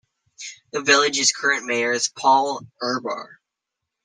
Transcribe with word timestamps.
The 0.71 0.81
village's 0.81 1.31
current 1.31 1.67
mayor 1.67 1.91
is 1.91 2.07
Paul 2.07 2.65
Ehrbar. 2.81 3.35